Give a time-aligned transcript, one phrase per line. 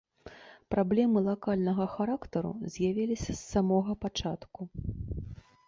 [0.73, 4.61] Праблемы лакальнага характару з'явіліся з самога пачатку.